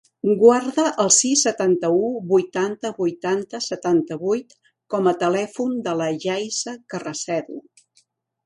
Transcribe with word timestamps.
Guarda 0.37 0.85
el 1.03 1.09
sis, 1.15 1.41
setanta-u, 1.47 1.99
vuitanta, 2.31 2.91
vuitanta, 3.01 3.61
setanta-vuit 3.67 4.57
com 4.95 5.11
a 5.13 5.17
telèfon 5.27 5.77
de 5.89 5.97
la 6.01 6.11
Yaiza 6.27 6.75
Carracedo. 6.95 7.63